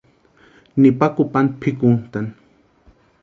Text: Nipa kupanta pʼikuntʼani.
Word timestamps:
Nipa 0.81 1.07
kupanta 1.15 1.55
pʼikuntʼani. 1.59 2.31